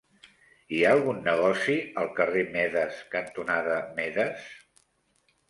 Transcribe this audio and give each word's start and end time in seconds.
Hi 0.77 0.79
ha 0.85 0.93
algun 0.95 1.19
negoci 1.27 1.75
al 2.05 2.09
carrer 2.21 2.47
Medes 2.57 2.99
cantonada 3.17 3.77
Medes? 4.01 4.51